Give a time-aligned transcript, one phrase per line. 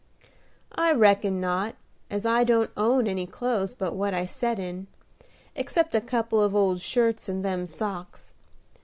[0.73, 1.75] "I reckon not
[2.09, 4.87] as I don't own any clothes but what I set in,
[5.55, 8.33] except a couple of old shirts and them socks.